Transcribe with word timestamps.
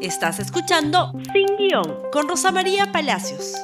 Estás 0.00 0.38
escuchando 0.38 1.12
Sin 1.32 1.56
Guión 1.56 2.08
con 2.12 2.28
Rosa 2.28 2.52
María 2.52 2.92
Palacios. 2.92 3.54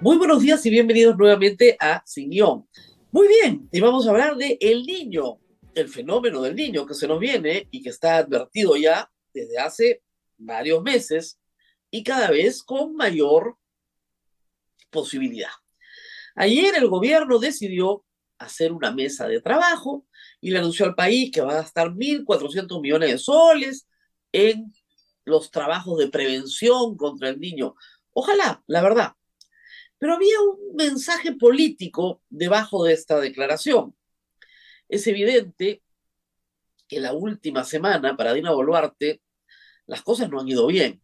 Muy 0.00 0.16
buenos 0.18 0.40
días 0.40 0.64
y 0.66 0.70
bienvenidos 0.70 1.18
nuevamente 1.18 1.76
a 1.80 2.00
Sin 2.06 2.30
Guión. 2.30 2.68
Muy 3.10 3.26
bien, 3.26 3.68
y 3.72 3.80
vamos 3.80 4.06
a 4.06 4.10
hablar 4.10 4.36
de 4.36 4.56
El 4.60 4.84
Niño, 4.84 5.40
el 5.74 5.88
fenómeno 5.88 6.40
del 6.42 6.54
niño 6.54 6.86
que 6.86 6.94
se 6.94 7.08
nos 7.08 7.18
viene 7.18 7.66
y 7.72 7.82
que 7.82 7.88
está 7.88 8.18
advertido 8.18 8.76
ya 8.76 9.10
desde 9.34 9.58
hace 9.58 10.02
varios 10.36 10.80
meses 10.80 11.40
y 11.90 12.04
cada 12.04 12.30
vez 12.30 12.62
con 12.62 12.94
mayor 12.94 13.56
posibilidad. 14.90 15.50
Ayer 16.36 16.76
el 16.76 16.86
gobierno 16.86 17.40
decidió 17.40 18.04
hacer 18.38 18.70
una 18.70 18.92
mesa 18.92 19.26
de 19.26 19.40
trabajo 19.40 20.06
y 20.40 20.52
le 20.52 20.58
anunció 20.58 20.86
al 20.86 20.94
país 20.94 21.32
que 21.32 21.40
va 21.40 21.50
a 21.50 21.62
gastar 21.62 21.88
1.400 21.88 22.80
millones 22.80 23.10
de 23.10 23.18
soles 23.18 23.87
en 24.46 24.72
los 25.24 25.50
trabajos 25.50 25.98
de 25.98 26.08
prevención 26.08 26.96
contra 26.96 27.28
el 27.28 27.40
niño. 27.40 27.74
Ojalá, 28.12 28.62
la 28.66 28.82
verdad. 28.82 29.12
Pero 29.98 30.14
había 30.14 30.40
un 30.40 30.76
mensaje 30.76 31.32
político 31.32 32.22
debajo 32.28 32.84
de 32.84 32.94
esta 32.94 33.20
declaración. 33.20 33.94
Es 34.88 35.06
evidente 35.06 35.82
que 36.86 37.00
la 37.00 37.12
última 37.12 37.64
semana 37.64 38.16
para 38.16 38.32
Dina 38.32 38.52
Boluarte 38.52 39.20
las 39.86 40.02
cosas 40.02 40.30
no 40.30 40.40
han 40.40 40.48
ido 40.48 40.66
bien. 40.66 41.02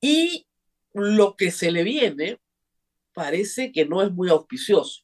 Y 0.00 0.46
lo 0.92 1.36
que 1.36 1.50
se 1.50 1.70
le 1.70 1.84
viene 1.84 2.40
parece 3.12 3.72
que 3.72 3.84
no 3.84 4.02
es 4.02 4.10
muy 4.10 4.28
auspicioso. 4.30 5.02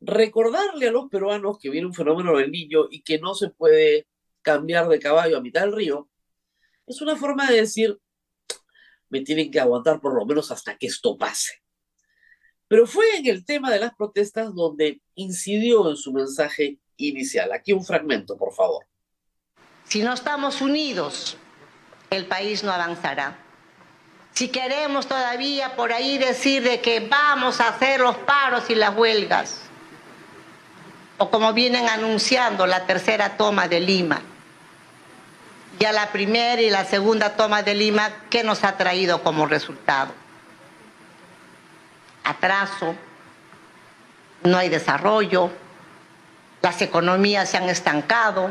Recordarle 0.00 0.88
a 0.88 0.92
los 0.92 1.08
peruanos 1.08 1.58
que 1.58 1.70
viene 1.70 1.86
un 1.86 1.94
fenómeno 1.94 2.36
del 2.36 2.50
niño 2.50 2.86
y 2.90 3.02
que 3.02 3.18
no 3.18 3.34
se 3.34 3.50
puede 3.50 4.06
cambiar 4.42 4.88
de 4.88 5.00
caballo 5.00 5.38
a 5.38 5.40
mitad 5.40 5.62
del 5.62 5.72
río, 5.72 6.08
es 6.86 7.00
una 7.00 7.16
forma 7.16 7.46
de 7.50 7.56
decir, 7.56 7.98
me 9.08 9.20
tienen 9.20 9.50
que 9.50 9.60
aguantar 9.60 10.00
por 10.00 10.14
lo 10.14 10.26
menos 10.26 10.50
hasta 10.50 10.76
que 10.76 10.86
esto 10.86 11.16
pase. 11.16 11.62
Pero 12.68 12.86
fue 12.86 13.16
en 13.16 13.26
el 13.26 13.44
tema 13.44 13.70
de 13.70 13.78
las 13.78 13.94
protestas 13.94 14.54
donde 14.54 15.00
incidió 15.14 15.90
en 15.90 15.96
su 15.96 16.12
mensaje 16.12 16.78
inicial. 16.96 17.52
Aquí 17.52 17.72
un 17.72 17.84
fragmento, 17.84 18.36
por 18.36 18.52
favor. 18.52 18.86
Si 19.84 20.02
no 20.02 20.12
estamos 20.14 20.60
unidos, 20.60 21.36
el 22.10 22.26
país 22.26 22.64
no 22.64 22.72
avanzará. 22.72 23.38
Si 24.32 24.48
queremos 24.48 25.06
todavía 25.06 25.76
por 25.76 25.92
ahí 25.92 26.18
decir 26.18 26.62
de 26.64 26.80
que 26.80 27.00
vamos 27.00 27.60
a 27.60 27.68
hacer 27.68 28.00
los 28.00 28.16
paros 28.16 28.68
y 28.70 28.74
las 28.74 28.96
huelgas, 28.96 29.60
o 31.18 31.30
como 31.30 31.52
vienen 31.52 31.88
anunciando 31.88 32.66
la 32.66 32.86
tercera 32.86 33.36
toma 33.36 33.68
de 33.68 33.78
Lima, 33.78 34.22
ya 35.78 35.92
la 35.92 36.10
primera 36.10 36.60
y 36.60 36.70
la 36.70 36.84
segunda 36.84 37.36
toma 37.36 37.62
de 37.62 37.74
Lima, 37.74 38.10
¿qué 38.30 38.42
nos 38.44 38.64
ha 38.64 38.76
traído 38.76 39.22
como 39.22 39.46
resultado? 39.46 40.12
Atraso, 42.24 42.94
no 44.44 44.56
hay 44.56 44.68
desarrollo, 44.68 45.50
las 46.62 46.80
economías 46.80 47.48
se 47.48 47.56
han 47.56 47.68
estancado, 47.68 48.50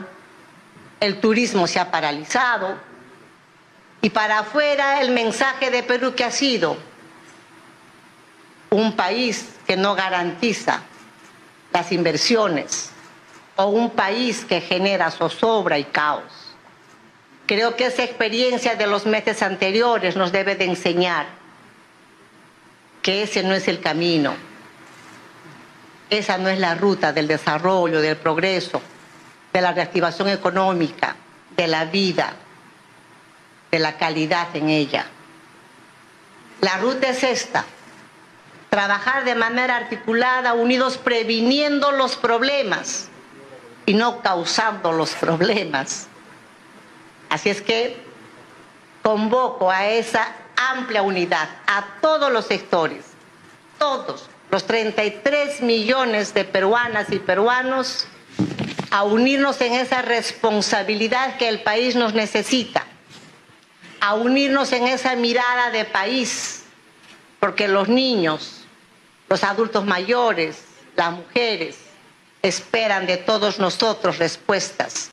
el 0.99 1.19
turismo 1.19 1.67
se 1.67 1.80
ha 1.80 1.91
paralizado 1.91 2.77
y 4.02 4.09
para 4.09 4.39
afuera 4.39 5.02
el 5.02 5.11
mensaje 5.11 5.71
de 5.71 5.83
Perú 5.83 6.13
que 6.15 6.23
ha 6.23 6.31
sido 6.31 6.77
un 8.69 8.95
país 8.95 9.55
que 9.65 9.77
no 9.77 9.95
garantiza 9.95 10.81
las 11.71 11.91
inversiones 11.91 12.91
o 13.55 13.65
un 13.67 13.91
país 13.91 14.45
que 14.45 14.61
genera 14.61 15.11
zozobra 15.11 15.77
y 15.77 15.85
caos. 15.85 16.42
Creo 17.45 17.75
que 17.75 17.88
esa 17.88 18.03
experiencia 18.03 18.75
de 18.75 18.88
los 18.88 19.05
meses 19.05 19.41
anteriores 19.41 20.16
nos 20.16 20.31
debe 20.31 20.55
de 20.55 20.66
enseñar 20.66 21.27
que 23.02 23.23
ese 23.23 23.44
no 23.44 23.53
es 23.53 23.67
el 23.67 23.81
camino, 23.81 24.33
esa 26.09 26.37
no 26.37 26.48
es 26.48 26.59
la 26.59 26.76
ruta 26.76 27.11
del 27.11 27.27
desarrollo, 27.27 27.99
del 27.99 28.15
progreso, 28.15 28.81
de 29.52 29.61
la 29.61 29.73
reactivación 29.73 30.30
económica, 30.30 31.15
de 31.58 31.67
la 31.67 31.86
vida, 31.86 32.33
de 33.71 33.80
la 33.80 33.98
calidad 33.98 34.55
en 34.55 34.70
ella. 34.70 35.05
La 36.61 36.77
ruta 36.77 37.10
es 37.10 37.23
esta, 37.23 37.65
trabajar 38.70 39.25
de 39.25 39.36
manera 39.36 39.75
articulada, 39.75 40.54
unidos, 40.54 40.98
previniendo 40.98 41.92
los 41.92 42.15
problemas 42.15 43.10
y 43.86 43.95
no 43.95 44.21
causando 44.21 44.93
los 44.93 45.11
problemas. 45.11 46.08
Así 47.33 47.49
es 47.49 47.64
que 47.64 47.98
convoco 49.02 49.71
a 49.71 49.88
esa 49.88 50.36
amplia 50.55 51.02
unidad, 51.02 51.49
a 51.66 51.83
todos 51.99 52.32
los 52.32 52.45
sectores, 52.45 53.05
todos 53.80 54.30
los 54.52 54.67
33 54.67 55.61
millones 55.61 56.36
de 56.36 56.45
peruanas 56.45 57.11
y 57.11 57.17
peruanos, 57.17 58.05
a 58.92 59.02
unirnos 59.02 59.60
en 59.61 59.73
esa 59.73 60.04
responsabilidad 60.04 61.38
que 61.38 61.49
el 61.49 61.64
país 61.64 61.95
nos 61.95 62.14
necesita, 62.14 62.86
a 63.99 64.14
unirnos 64.14 64.72
en 64.72 64.86
esa 64.86 65.16
mirada 65.16 65.72
de 65.72 65.86
país, 65.86 66.66
porque 67.39 67.67
los 67.67 67.89
niños, 67.89 68.64
los 69.27 69.43
adultos 69.43 69.83
mayores, 69.86 70.66
las 70.95 71.14
mujeres, 71.14 71.80
esperan 72.43 73.08
de 73.08 73.17
todos 73.17 73.58
nosotros 73.58 74.20
respuestas 74.20 75.12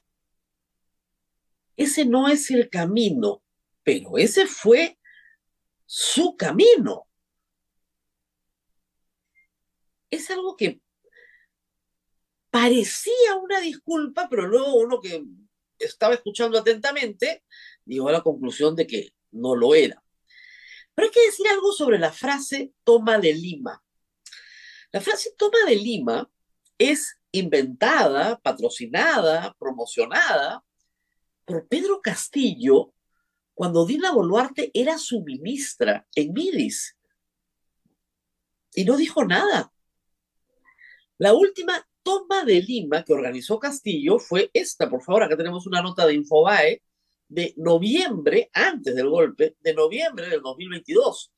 ese 1.80 2.04
no 2.04 2.28
es 2.28 2.50
el 2.50 2.68
camino, 2.68 3.42
pero 3.82 4.18
ese 4.18 4.46
fue 4.46 4.98
su 5.86 6.36
camino. 6.36 7.08
Es 10.10 10.30
algo 10.30 10.58
que 10.58 10.82
parecía 12.50 13.34
una 13.42 13.60
disculpa, 13.60 14.28
pero 14.28 14.46
luego 14.46 14.74
uno 14.74 15.00
que 15.00 15.24
estaba 15.78 16.12
escuchando 16.12 16.58
atentamente 16.58 17.44
llegó 17.86 18.10
a 18.10 18.12
la 18.12 18.22
conclusión 18.22 18.76
de 18.76 18.86
que 18.86 19.14
no 19.30 19.56
lo 19.56 19.74
era. 19.74 20.04
Pero 20.94 21.06
hay 21.06 21.12
que 21.12 21.24
decir 21.24 21.48
algo 21.48 21.72
sobre 21.72 21.98
la 21.98 22.12
frase 22.12 22.74
toma 22.84 23.16
de 23.16 23.32
Lima. 23.32 23.82
La 24.92 25.00
frase 25.00 25.32
toma 25.34 25.60
de 25.66 25.76
Lima 25.76 26.30
es 26.76 27.18
inventada, 27.32 28.38
patrocinada, 28.38 29.56
promocionada 29.58 30.62
por 31.50 31.66
Pedro 31.66 32.00
Castillo 32.00 32.94
cuando 33.54 33.84
Dina 33.84 34.12
Boluarte 34.12 34.70
era 34.72 34.98
su 34.98 35.22
ministra 35.22 36.06
en 36.14 36.32
Midis. 36.32 36.96
Y 38.72 38.84
no 38.84 38.96
dijo 38.96 39.24
nada. 39.24 39.72
La 41.18 41.34
última 41.34 41.84
toma 42.04 42.44
de 42.44 42.62
Lima 42.62 43.02
que 43.02 43.12
organizó 43.12 43.58
Castillo 43.58 44.20
fue 44.20 44.48
esta. 44.54 44.88
Por 44.88 45.02
favor, 45.02 45.24
acá 45.24 45.36
tenemos 45.36 45.66
una 45.66 45.82
nota 45.82 46.06
de 46.06 46.14
Infobae 46.14 46.82
de 47.28 47.52
noviembre, 47.56 48.48
antes 48.52 48.94
del 48.94 49.08
golpe, 49.08 49.56
de 49.60 49.74
noviembre 49.74 50.28
del 50.28 50.42
2022. 50.42 51.32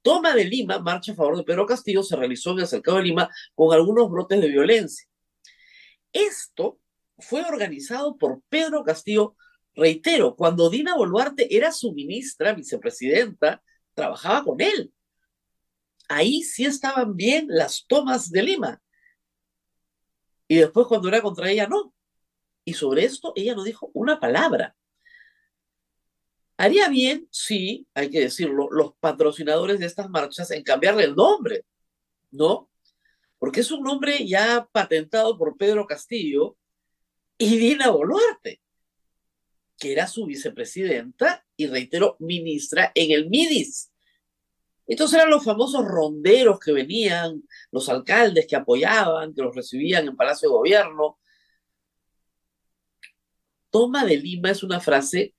Toma 0.00 0.34
de 0.34 0.46
Lima, 0.46 0.78
marcha 0.78 1.12
a 1.12 1.16
favor 1.16 1.36
de 1.36 1.44
Pedro 1.44 1.66
Castillo, 1.66 2.02
se 2.02 2.16
realizó 2.16 2.52
en 2.52 2.60
el 2.60 2.66
cercado 2.66 2.96
de 2.96 3.04
Lima 3.04 3.28
con 3.54 3.74
algunos 3.74 4.10
brotes 4.10 4.40
de 4.40 4.48
violencia. 4.48 5.06
Esto 6.14 6.80
fue 7.18 7.42
organizado 7.42 8.16
por 8.16 8.40
Pedro 8.48 8.82
Castillo 8.82 9.36
Reitero, 9.74 10.34
cuando 10.34 10.68
Dina 10.68 10.96
Boluarte 10.96 11.54
era 11.54 11.72
su 11.72 11.92
ministra, 11.92 12.52
vicepresidenta, 12.52 13.62
trabajaba 13.94 14.44
con 14.44 14.60
él. 14.60 14.92
Ahí 16.08 16.42
sí 16.42 16.64
estaban 16.64 17.16
bien 17.16 17.46
las 17.48 17.86
tomas 17.86 18.30
de 18.30 18.42
Lima. 18.42 18.82
Y 20.48 20.56
después 20.56 20.86
cuando 20.88 21.08
era 21.08 21.22
contra 21.22 21.50
ella, 21.50 21.68
no. 21.68 21.94
Y 22.64 22.74
sobre 22.74 23.04
esto 23.04 23.32
ella 23.36 23.54
no 23.54 23.62
dijo 23.62 23.90
una 23.94 24.18
palabra. 24.18 24.76
Haría 26.56 26.88
bien, 26.88 27.26
sí, 27.30 27.86
hay 27.94 28.10
que 28.10 28.20
decirlo, 28.20 28.68
los 28.70 28.94
patrocinadores 29.00 29.78
de 29.78 29.86
estas 29.86 30.10
marchas 30.10 30.50
en 30.50 30.62
cambiarle 30.62 31.04
el 31.04 31.14
nombre, 31.14 31.64
¿no? 32.32 32.68
Porque 33.38 33.60
es 33.60 33.70
un 33.70 33.82
nombre 33.82 34.26
ya 34.26 34.68
patentado 34.70 35.38
por 35.38 35.56
Pedro 35.56 35.86
Castillo 35.86 36.58
y 37.38 37.56
Dina 37.56 37.88
Boluarte 37.88 38.60
que 39.80 39.92
era 39.92 40.06
su 40.06 40.26
vicepresidenta 40.26 41.44
y 41.56 41.66
reitero, 41.66 42.16
ministra 42.20 42.92
en 42.94 43.10
el 43.10 43.28
MIDIS. 43.28 43.90
Entonces 44.86 45.18
eran 45.18 45.30
los 45.30 45.42
famosos 45.42 45.84
ronderos 45.84 46.60
que 46.60 46.72
venían, 46.72 47.42
los 47.72 47.88
alcaldes 47.88 48.46
que 48.46 48.56
apoyaban, 48.56 49.34
que 49.34 49.42
los 49.42 49.54
recibían 49.54 50.06
en 50.06 50.16
Palacio 50.16 50.48
de 50.48 50.54
Gobierno. 50.54 51.18
Toma 53.70 54.04
de 54.04 54.18
Lima 54.18 54.50
es 54.50 54.62
una 54.62 54.80
frase 54.80 55.34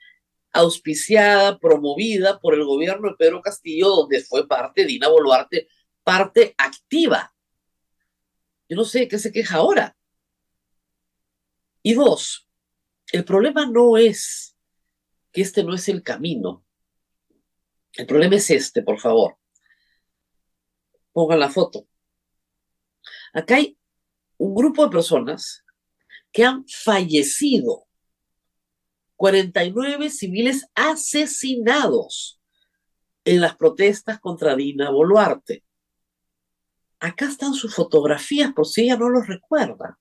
auspiciada, 0.53 1.59
promovida 1.59 2.39
por 2.39 2.55
el 2.55 2.65
gobierno 2.65 3.09
de 3.09 3.15
Pedro 3.17 3.41
Castillo, 3.41 3.89
donde 3.89 4.21
fue 4.21 4.47
parte 4.47 4.85
Dina 4.85 5.07
Boluarte, 5.07 5.67
parte 6.03 6.55
activa. 6.57 7.33
Yo 8.67 8.75
no 8.75 8.85
sé 8.85 9.07
qué 9.07 9.19
se 9.19 9.31
queja 9.31 9.57
ahora. 9.57 9.95
Y 11.83 11.93
dos, 11.93 12.47
el 13.11 13.25
problema 13.25 13.65
no 13.65 13.97
es 13.97 14.55
que 15.31 15.41
este 15.41 15.63
no 15.63 15.73
es 15.73 15.87
el 15.89 16.03
camino. 16.03 16.65
El 17.93 18.05
problema 18.05 18.35
es 18.35 18.49
este, 18.49 18.81
por 18.83 18.99
favor. 18.99 19.37
Pongan 21.11 21.39
la 21.39 21.49
foto. 21.49 21.87
Acá 23.33 23.55
hay 23.55 23.77
un 24.37 24.55
grupo 24.55 24.85
de 24.85 24.91
personas 24.91 25.65
que 26.31 26.45
han 26.45 26.65
fallecido. 26.67 27.87
49 29.17 30.09
civiles 30.09 30.67
asesinados 30.73 32.41
en 33.23 33.41
las 33.41 33.55
protestas 33.55 34.19
contra 34.19 34.55
Dina 34.55 34.89
Boluarte. 34.89 35.63
Acá 36.99 37.25
están 37.25 37.53
sus 37.53 37.75
fotografías 37.75 38.53
por 38.53 38.65
si 38.65 38.83
ella 38.83 38.97
no 38.97 39.09
los 39.09 39.27
recuerda. 39.27 39.99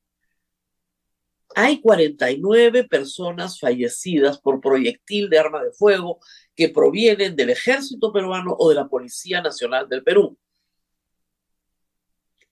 Hay 1.56 1.80
49 1.80 2.84
personas 2.84 3.58
fallecidas 3.58 4.40
por 4.40 4.60
proyectil 4.60 5.28
de 5.28 5.38
arma 5.38 5.62
de 5.62 5.72
fuego 5.72 6.20
que 6.54 6.68
provienen 6.68 7.34
del 7.34 7.50
ejército 7.50 8.12
peruano 8.12 8.54
o 8.58 8.68
de 8.68 8.76
la 8.76 8.88
Policía 8.88 9.42
Nacional 9.42 9.88
del 9.88 10.04
Perú. 10.04 10.38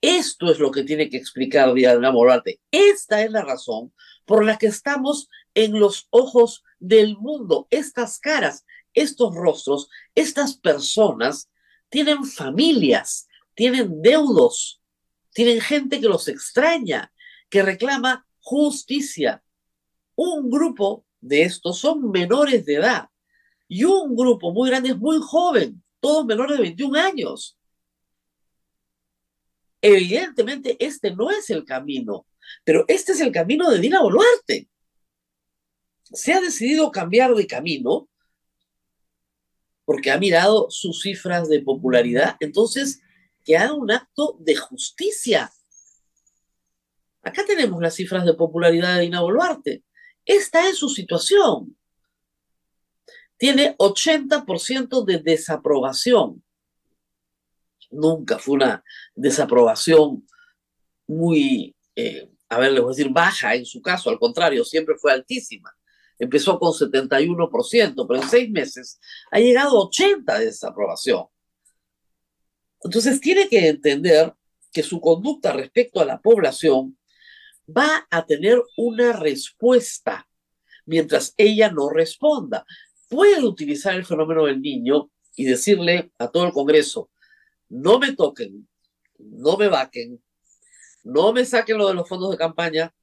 Esto 0.00 0.50
es 0.50 0.58
lo 0.58 0.70
que 0.70 0.84
tiene 0.84 1.08
que 1.08 1.16
explicar 1.16 1.74
Diana 1.74 2.10
Boluarte. 2.10 2.60
Esta 2.70 3.22
es 3.22 3.32
la 3.32 3.42
razón 3.42 3.92
por 4.24 4.44
la 4.44 4.56
que 4.56 4.68
estamos 4.68 5.28
en 5.54 5.78
los 5.78 6.06
ojos 6.10 6.62
del 6.78 7.16
mundo. 7.16 7.66
Estas 7.70 8.20
caras, 8.20 8.64
estos 8.94 9.34
rostros, 9.34 9.88
estas 10.14 10.56
personas 10.56 11.50
tienen 11.88 12.24
familias, 12.24 13.28
tienen 13.54 14.02
deudos, 14.02 14.80
tienen 15.32 15.60
gente 15.60 16.00
que 16.00 16.08
los 16.08 16.28
extraña, 16.28 17.12
que 17.48 17.62
reclama 17.62 18.27
justicia. 18.48 19.42
Un 20.14 20.50
grupo 20.50 21.04
de 21.20 21.42
estos 21.42 21.78
son 21.78 22.10
menores 22.10 22.64
de 22.64 22.76
edad 22.76 23.08
y 23.68 23.84
un 23.84 24.16
grupo 24.16 24.52
muy 24.52 24.70
grande 24.70 24.90
es 24.90 24.96
muy 24.96 25.18
joven, 25.20 25.82
todos 26.00 26.24
menores 26.24 26.56
de 26.56 26.62
21 26.62 26.98
años. 26.98 27.58
Evidentemente 29.82 30.76
este 30.80 31.14
no 31.14 31.30
es 31.30 31.50
el 31.50 31.64
camino, 31.64 32.26
pero 32.64 32.84
este 32.88 33.12
es 33.12 33.20
el 33.20 33.32
camino 33.32 33.70
de 33.70 33.78
Dina 33.78 34.00
Boluarte. 34.00 34.68
Se 36.04 36.32
ha 36.32 36.40
decidido 36.40 36.90
cambiar 36.90 37.34
de 37.34 37.46
camino 37.46 38.08
porque 39.84 40.10
ha 40.10 40.18
mirado 40.18 40.70
sus 40.70 41.02
cifras 41.02 41.48
de 41.50 41.60
popularidad, 41.60 42.36
entonces 42.40 43.00
que 43.44 43.58
haga 43.58 43.74
un 43.74 43.90
acto 43.90 44.36
de 44.40 44.56
justicia. 44.56 45.52
Acá 47.22 47.44
tenemos 47.46 47.80
las 47.82 47.94
cifras 47.94 48.24
de 48.24 48.34
popularidad 48.34 48.96
de 48.96 49.02
Dina 49.02 49.20
Boluarte. 49.20 49.84
Esta 50.24 50.68
es 50.68 50.78
su 50.78 50.88
situación. 50.88 51.76
Tiene 53.36 53.76
80% 53.76 55.04
de 55.04 55.18
desaprobación 55.18 56.42
nunca 57.90 58.38
fue 58.38 58.56
una 58.56 58.84
desaprobación 59.14 60.26
muy, 61.06 61.74
eh, 61.96 62.30
a 62.48 62.58
ver, 62.58 62.72
les 62.72 62.82
voy 62.82 62.92
a 62.92 62.96
decir, 62.96 63.12
baja 63.12 63.54
en 63.54 63.64
su 63.64 63.80
caso, 63.80 64.10
al 64.10 64.18
contrario, 64.18 64.64
siempre 64.64 64.96
fue 64.98 65.12
altísima. 65.12 65.74
Empezó 66.18 66.58
con 66.58 66.72
71%, 66.72 68.06
pero 68.06 68.22
en 68.22 68.28
seis 68.28 68.50
meses 68.50 69.00
ha 69.30 69.38
llegado 69.38 69.80
a 69.80 69.84
80% 69.88 70.38
de 70.38 70.46
desaprobación. 70.46 71.26
Entonces 72.82 73.20
tiene 73.20 73.48
que 73.48 73.68
entender 73.68 74.34
que 74.72 74.82
su 74.82 75.00
conducta 75.00 75.52
respecto 75.52 76.00
a 76.00 76.04
la 76.04 76.20
población 76.20 76.97
va 77.68 78.06
a 78.10 78.24
tener 78.24 78.62
una 78.76 79.12
respuesta 79.12 80.28
mientras 80.86 81.34
ella 81.36 81.70
no 81.70 81.90
responda. 81.90 82.64
Puede 83.08 83.44
utilizar 83.44 83.94
el 83.94 84.04
fenómeno 84.04 84.46
del 84.46 84.60
niño 84.60 85.10
y 85.36 85.44
decirle 85.44 86.12
a 86.18 86.28
todo 86.28 86.46
el 86.46 86.52
Congreso, 86.52 87.10
no 87.68 87.98
me 87.98 88.14
toquen, 88.14 88.68
no 89.18 89.56
me 89.56 89.68
vaquen, 89.68 90.22
no 91.04 91.32
me 91.32 91.44
saquen 91.44 91.78
lo 91.78 91.88
de 91.88 91.94
los 91.94 92.08
fondos 92.08 92.30
de 92.30 92.36
campaña, 92.36 92.94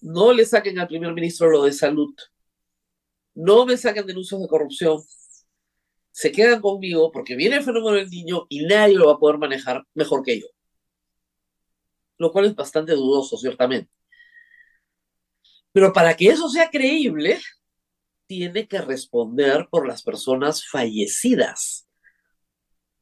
no 0.00 0.32
le 0.32 0.44
saquen 0.44 0.78
al 0.78 0.88
primer 0.88 1.12
ministro 1.12 1.50
lo 1.50 1.64
de 1.64 1.72
salud, 1.72 2.14
no 3.34 3.66
me 3.66 3.76
saquen 3.76 4.06
denuncias 4.06 4.40
de 4.40 4.48
corrupción, 4.48 5.00
se 6.10 6.32
quedan 6.32 6.60
conmigo 6.60 7.12
porque 7.12 7.36
viene 7.36 7.56
el 7.56 7.62
fenómeno 7.62 7.96
del 7.96 8.10
niño 8.10 8.46
y 8.48 8.64
nadie 8.64 8.94
lo 8.94 9.06
va 9.06 9.12
a 9.14 9.18
poder 9.18 9.38
manejar 9.38 9.86
mejor 9.94 10.24
que 10.24 10.40
yo. 10.40 10.46
Lo 12.18 12.32
cual 12.32 12.46
es 12.46 12.54
bastante 12.54 12.92
dudoso, 12.92 13.36
ciertamente. 13.36 13.90
Pero 15.72 15.92
para 15.92 16.16
que 16.16 16.28
eso 16.28 16.48
sea 16.48 16.70
creíble, 16.70 17.40
tiene 18.26 18.68
que 18.68 18.80
responder 18.80 19.68
por 19.70 19.86
las 19.86 20.02
personas 20.02 20.66
fallecidas 20.66 21.88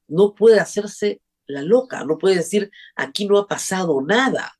no 0.09 0.35
puede 0.35 0.61
hacerse 0.61 1.21
la 1.47 1.63
loca, 1.63 2.05
no 2.05 2.19
puede 2.19 2.37
decir, 2.37 2.71
aquí 2.95 3.27
no 3.27 3.39
ha 3.39 3.47
pasado 3.47 4.01
nada. 4.03 4.53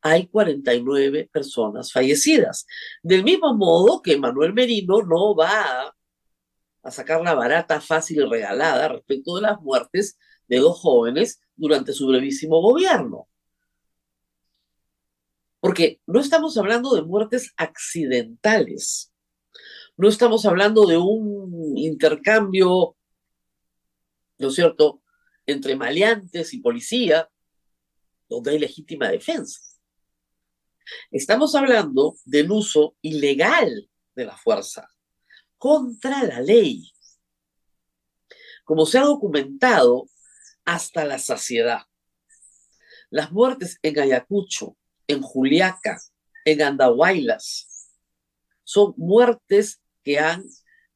Hay 0.00 0.26
49 0.26 1.30
personas 1.32 1.92
fallecidas. 1.92 2.66
Del 3.02 3.24
mismo 3.24 3.54
modo 3.54 4.02
que 4.02 4.18
Manuel 4.18 4.52
Merino 4.52 5.02
no 5.02 5.34
va 5.34 5.94
a 6.82 6.90
sacar 6.90 7.22
la 7.22 7.34
barata 7.34 7.80
fácil 7.80 8.18
y 8.18 8.28
regalada 8.28 8.88
respecto 8.88 9.36
de 9.36 9.42
las 9.42 9.60
muertes 9.60 10.18
de 10.48 10.58
dos 10.58 10.80
jóvenes 10.80 11.40
durante 11.56 11.92
su 11.92 12.06
brevísimo 12.06 12.60
gobierno. 12.60 13.28
Porque 15.60 16.00
no 16.06 16.20
estamos 16.20 16.56
hablando 16.58 16.94
de 16.94 17.02
muertes 17.02 17.52
accidentales, 17.56 19.12
no 19.96 20.08
estamos 20.08 20.44
hablando 20.44 20.86
de 20.86 20.98
un 20.98 21.78
intercambio 21.78 22.96
¿no 24.38 24.48
es 24.48 24.54
cierto?, 24.54 25.02
entre 25.46 25.76
maleantes 25.76 26.54
y 26.54 26.58
policía, 26.58 27.30
donde 28.28 28.52
hay 28.52 28.58
legítima 28.58 29.10
defensa. 29.10 29.60
Estamos 31.10 31.54
hablando 31.54 32.16
del 32.24 32.50
uso 32.50 32.96
ilegal 33.02 33.88
de 34.14 34.24
la 34.24 34.36
fuerza 34.36 34.88
contra 35.58 36.22
la 36.24 36.40
ley, 36.40 36.90
como 38.64 38.86
se 38.86 38.98
ha 38.98 39.02
documentado 39.02 40.08
hasta 40.64 41.04
la 41.04 41.18
saciedad. 41.18 41.82
Las 43.10 43.32
muertes 43.32 43.78
en 43.82 43.98
Ayacucho, 43.98 44.76
en 45.06 45.22
Juliaca, 45.22 46.00
en 46.44 46.62
Andahuaylas, 46.62 47.90
son 48.64 48.94
muertes 48.96 49.80
que 50.02 50.18
han 50.18 50.44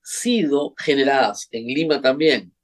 sido 0.02 0.74
generadas, 0.78 1.48
en 1.50 1.66
Lima 1.66 2.00
también, 2.00 2.54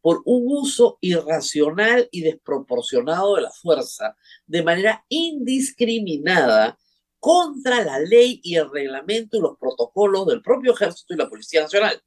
por 0.00 0.22
un 0.24 0.44
uso 0.46 0.98
irracional 1.00 2.08
y 2.12 2.22
desproporcionado 2.22 3.36
de 3.36 3.42
la 3.42 3.50
fuerza 3.50 4.16
de 4.46 4.62
manera 4.62 5.04
indiscriminada 5.08 6.78
contra 7.18 7.84
la 7.84 7.98
ley 7.98 8.40
y 8.44 8.54
el 8.56 8.70
reglamento 8.70 9.36
y 9.36 9.40
los 9.40 9.58
protocolos 9.58 10.26
del 10.26 10.40
propio 10.40 10.72
ejército 10.72 11.14
y 11.14 11.16
la 11.16 11.28
Policía 11.28 11.62
Nacional, 11.62 12.00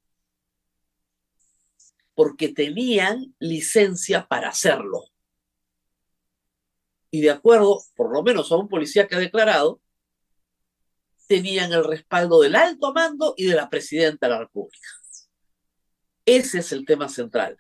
porque 2.14 2.50
tenían 2.50 3.36
licencia 3.40 4.28
para 4.28 4.50
hacerlo. 4.50 5.06
Y 7.10 7.22
de 7.22 7.32
acuerdo, 7.32 7.82
por 7.96 8.14
lo 8.14 8.24
menos 8.24 8.52
a 8.52 8.58
un 8.58 8.70
policía 8.70 9.08
que 9.08 9.16
ha 9.16 9.20
declarado, 9.20 9.82
tenían 11.28 11.72
el 11.74 11.84
respaldo 11.84 12.42
del 12.42 12.56
alto 12.56 12.94
mando 12.94 13.34
y 13.38 13.46
de 13.46 13.56
la 13.56 13.70
presidenta 13.70 14.28
de 14.28 14.34
la 14.34 14.40
República. 14.40 14.88
Ese 16.26 16.60
es 16.60 16.72
el 16.72 16.86
tema 16.86 17.10
central 17.10 17.58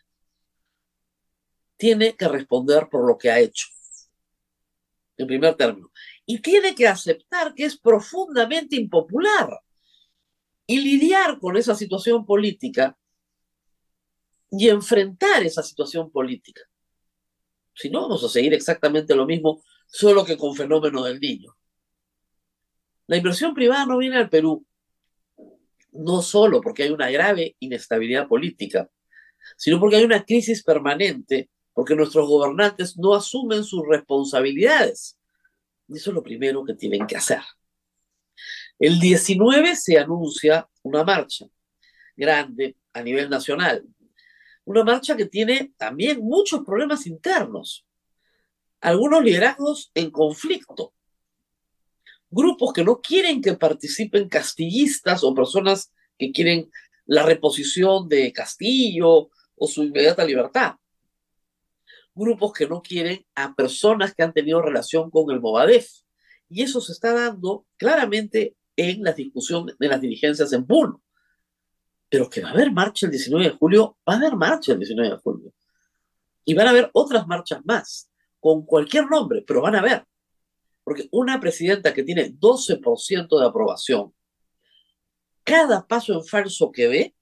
tiene 1.81 2.15
que 2.15 2.27
responder 2.27 2.89
por 2.91 3.07
lo 3.07 3.17
que 3.17 3.31
ha 3.31 3.39
hecho, 3.39 3.65
en 5.17 5.25
primer 5.25 5.55
término. 5.55 5.91
Y 6.27 6.37
tiene 6.37 6.75
que 6.75 6.87
aceptar 6.87 7.55
que 7.55 7.65
es 7.65 7.75
profundamente 7.75 8.75
impopular 8.75 9.49
y 10.67 10.79
lidiar 10.79 11.39
con 11.39 11.57
esa 11.57 11.73
situación 11.73 12.23
política 12.23 12.95
y 14.51 14.69
enfrentar 14.69 15.43
esa 15.43 15.63
situación 15.63 16.11
política. 16.11 16.61
Si 17.73 17.89
no, 17.89 18.01
vamos 18.01 18.23
a 18.23 18.29
seguir 18.29 18.53
exactamente 18.53 19.15
lo 19.15 19.25
mismo, 19.25 19.63
solo 19.87 20.25
que 20.25 20.37
con 20.37 20.55
fenómeno 20.55 21.03
del 21.03 21.19
niño. 21.19 21.55
La 23.07 23.17
inversión 23.17 23.53
privada 23.53 23.85
no 23.85 23.97
viene 23.97 24.17
al 24.17 24.29
Perú, 24.29 24.65
no 25.93 26.21
solo 26.21 26.61
porque 26.61 26.83
hay 26.83 26.89
una 26.89 27.09
grave 27.09 27.55
inestabilidad 27.59 28.27
política, 28.27 28.89
sino 29.57 29.79
porque 29.79 29.97
hay 29.97 30.03
una 30.03 30.23
crisis 30.23 30.63
permanente 30.63 31.49
porque 31.73 31.95
nuestros 31.95 32.27
gobernantes 32.27 32.97
no 32.97 33.13
asumen 33.13 33.63
sus 33.63 33.83
responsabilidades. 33.87 35.17
Y 35.87 35.97
eso 35.97 36.11
es 36.11 36.15
lo 36.15 36.23
primero 36.23 36.63
que 36.63 36.73
tienen 36.73 37.07
que 37.07 37.17
hacer. 37.17 37.41
El 38.77 38.99
19 38.99 39.75
se 39.75 39.97
anuncia 39.97 40.67
una 40.83 41.03
marcha 41.03 41.45
grande 42.15 42.77
a 42.93 43.01
nivel 43.01 43.29
nacional. 43.29 43.85
Una 44.65 44.83
marcha 44.83 45.15
que 45.15 45.25
tiene 45.25 45.73
también 45.77 46.21
muchos 46.21 46.63
problemas 46.63 47.07
internos. 47.07 47.85
Algunos 48.79 49.23
liderazgos 49.23 49.91
en 49.93 50.11
conflicto. 50.11 50.93
grupos 52.33 52.71
que 52.71 52.83
no 52.85 53.01
quieren 53.01 53.41
que 53.41 53.53
participen 53.55 54.29
castillistas 54.29 55.21
o 55.23 55.35
personas 55.35 55.91
que 56.17 56.31
quieren 56.31 56.71
la 57.05 57.23
reposición 57.23 58.07
de 58.07 58.31
Castillo 58.31 59.29
o 59.55 59.67
su 59.67 59.83
inmediata 59.83 60.23
libertad. 60.23 60.75
Grupos 62.15 62.53
que 62.53 62.67
no 62.67 62.81
quieren 62.81 63.25
a 63.35 63.53
personas 63.53 64.15
que 64.15 64.23
han 64.23 64.31
tenido 64.31 64.61
relación 64.61 65.09
con 65.09 65.29
el 65.31 65.41
Movadef. 65.41 65.89
Y 66.47 66.61
eso 66.61 66.79
se 66.79 66.93
está 66.93 67.13
dando 67.13 67.65
claramente 67.77 68.55
en 68.77 69.03
la 69.03 69.11
discusión 69.13 69.73
de 69.77 69.87
las 69.87 69.99
dirigencias 69.99 70.53
en 70.53 70.65
Puno. 70.65 71.01
Pero 72.11 72.29
que 72.29 72.41
va 72.41 72.49
a 72.49 72.51
haber 72.51 72.73
marcha 72.73 73.05
el 73.05 73.11
19 73.11 73.45
de 73.45 73.51
julio, 73.51 73.97
va 74.07 74.15
a 74.15 74.17
haber 74.17 74.35
marcha 74.35 74.73
el 74.73 74.79
19 74.79 75.11
de 75.11 75.17
julio. 75.21 75.53
Y 76.43 76.53
van 76.53 76.67
a 76.67 76.71
haber 76.71 76.89
otras 76.91 77.25
marchas 77.25 77.61
más, 77.63 78.11
con 78.41 78.65
cualquier 78.65 79.09
nombre, 79.09 79.45
pero 79.47 79.61
van 79.61 79.75
a 79.75 79.79
haber. 79.79 80.05
Porque 80.83 81.07
una 81.11 81.39
presidenta 81.39 81.93
que 81.93 82.03
tiene 82.03 82.33
12% 82.33 83.39
de 83.39 83.45
aprobación, 83.45 84.13
cada 85.45 85.87
paso 85.87 86.11
en 86.11 86.25
falso 86.25 86.69
que 86.69 86.87
ve 86.89 87.15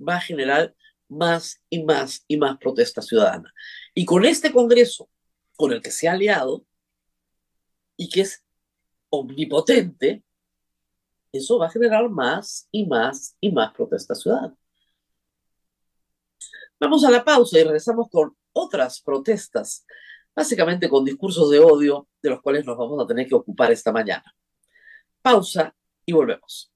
va 0.00 0.16
a 0.16 0.20
generar 0.20 0.74
más 1.08 1.60
y 1.68 1.82
más 1.84 2.24
y 2.26 2.38
más 2.38 2.56
protesta 2.56 3.02
ciudadana. 3.02 3.52
Y 3.92 4.06
con 4.06 4.24
este 4.24 4.50
Congreso, 4.50 5.10
con 5.56 5.72
el 5.72 5.82
que 5.82 5.90
se 5.90 6.08
ha 6.08 6.12
aliado, 6.12 6.64
y 7.98 8.08
que 8.08 8.22
es 8.22 8.42
omnipotente, 9.10 10.22
eso 11.32 11.58
va 11.58 11.66
a 11.66 11.70
generar 11.70 12.08
más 12.10 12.68
y 12.70 12.86
más 12.86 13.36
y 13.40 13.50
más 13.50 13.72
protesta 13.72 14.14
ciudadana. 14.14 14.54
Vamos 16.78 17.04
a 17.04 17.10
la 17.10 17.24
pausa 17.24 17.58
y 17.58 17.64
regresamos 17.64 18.08
con 18.10 18.36
otras 18.52 19.00
protestas, 19.00 19.86
básicamente 20.34 20.88
con 20.88 21.04
discursos 21.04 21.50
de 21.50 21.58
odio 21.58 22.08
de 22.20 22.30
los 22.30 22.42
cuales 22.42 22.66
nos 22.66 22.76
vamos 22.76 23.02
a 23.02 23.06
tener 23.06 23.26
que 23.26 23.34
ocupar 23.34 23.72
esta 23.72 23.92
mañana. 23.92 24.24
Pausa 25.22 25.74
y 26.04 26.12
volvemos. 26.12 26.70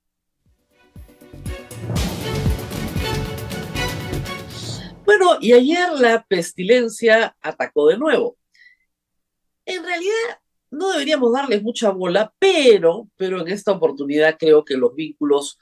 Bueno, 5.05 5.39
y 5.41 5.53
ayer 5.53 5.93
la 6.01 6.25
pestilencia 6.25 7.37
atacó 7.43 7.89
de 7.89 7.99
nuevo. 7.99 8.39
En 9.67 9.85
realidad 9.85 10.41
no 10.71 10.93
deberíamos 10.93 11.33
darles 11.33 11.63
mucha 11.63 11.91
bola, 11.91 12.33
pero, 12.39 13.09
pero 13.17 13.41
en 13.41 13.49
esta 13.49 13.73
oportunidad 13.73 14.37
creo 14.39 14.65
que 14.65 14.77
los 14.77 14.95
vínculos 14.95 15.59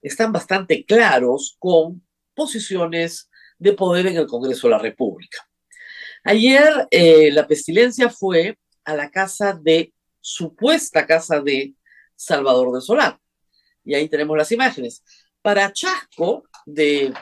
están 0.00 0.32
bastante 0.32 0.84
claros 0.84 1.56
con 1.58 2.06
posiciones 2.34 3.30
de 3.58 3.72
poder 3.72 4.06
en 4.06 4.16
el 4.16 4.26
Congreso 4.26 4.66
de 4.66 4.72
la 4.72 4.78
República. 4.78 5.38
Ayer 6.24 6.86
eh, 6.90 7.30
la 7.32 7.46
pestilencia 7.46 8.08
fue 8.08 8.58
a 8.84 8.94
la 8.94 9.10
casa 9.10 9.52
de, 9.52 9.92
supuesta 10.22 11.06
casa 11.06 11.40
de 11.40 11.74
Salvador 12.16 12.72
de 12.72 12.80
Solar. 12.80 13.18
Y 13.84 13.94
ahí 13.94 14.08
tenemos 14.08 14.38
las 14.38 14.50
imágenes. 14.52 15.02
Para 15.42 15.72
chasco 15.72 16.44
de 16.64 17.12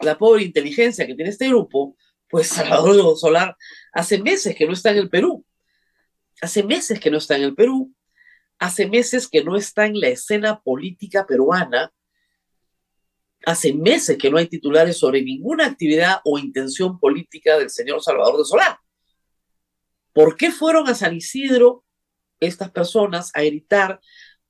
la 0.00 0.18
pobre 0.18 0.42
inteligencia 0.42 1.06
que 1.06 1.14
tiene 1.14 1.30
este 1.30 1.48
grupo, 1.48 1.96
pues 2.28 2.48
Salvador 2.48 3.16
Solar 3.16 3.56
hace 3.92 4.20
meses 4.20 4.56
que 4.56 4.66
no 4.66 4.72
está 4.72 4.90
en 4.90 4.98
el 4.98 5.10
Perú. 5.10 5.44
Hace 6.40 6.62
meses 6.62 7.00
que 7.00 7.10
no 7.10 7.18
está 7.18 7.36
en 7.36 7.42
el 7.42 7.54
Perú. 7.54 7.94
Hace 8.58 8.86
meses 8.86 9.28
que 9.28 9.44
no 9.44 9.56
está 9.56 9.86
en 9.86 10.00
la 10.00 10.08
escena 10.08 10.60
política 10.60 11.26
peruana. 11.26 11.92
Hace 13.44 13.72
meses 13.74 14.18
que 14.18 14.30
no 14.30 14.38
hay 14.38 14.46
titulares 14.46 14.98
sobre 14.98 15.22
ninguna 15.22 15.66
actividad 15.66 16.20
o 16.24 16.38
intención 16.38 16.98
política 16.98 17.58
del 17.58 17.70
señor 17.70 18.02
Salvador 18.02 18.38
de 18.38 18.44
Solar. 18.44 18.78
¿Por 20.12 20.36
qué 20.36 20.50
fueron 20.50 20.88
a 20.88 20.94
San 20.94 21.14
Isidro 21.14 21.84
estas 22.40 22.70
personas 22.70 23.30
a 23.34 23.42
gritar 23.42 24.00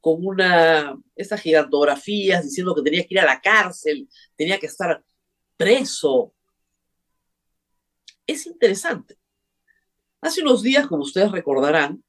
con 0.00 0.24
una, 0.24 0.96
estas 1.16 1.40
gigantografías 1.40 2.44
diciendo 2.44 2.74
que 2.74 2.82
tenía 2.82 3.02
que 3.02 3.14
ir 3.14 3.20
a 3.20 3.24
la 3.24 3.40
cárcel, 3.40 4.08
tenía 4.36 4.58
que 4.58 4.66
estar 4.66 5.02
preso. 5.56 6.32
Es 8.24 8.46
interesante. 8.46 9.18
Hace 10.26 10.42
unos 10.42 10.60
días, 10.60 10.88
como 10.88 11.04
ustedes 11.04 11.30
recordarán, 11.30 12.02